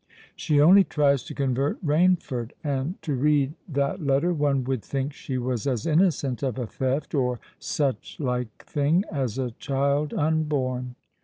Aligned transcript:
She 0.35 0.59
only 0.59 0.83
tries 0.83 1.21
to 1.25 1.35
convert 1.35 1.79
Rainford; 1.85 2.53
and, 2.63 2.99
to 3.03 3.13
read 3.13 3.53
that 3.69 4.01
letter, 4.01 4.33
one 4.33 4.63
would 4.63 4.81
think 4.83 5.13
she 5.13 5.37
was 5.37 5.67
as 5.67 5.85
innocent 5.85 6.41
of 6.41 6.57
a 6.57 6.65
theft 6.65 7.13
or 7.13 7.39
such 7.59 8.19
like 8.19 8.65
thing 8.65 9.03
as 9.11 9.37
a 9.37 9.51
child 9.51 10.11
unborn." 10.15 10.95